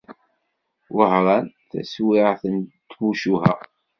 [0.95, 2.55] Wehran, taswiɛt n
[2.89, 3.53] tmucuha.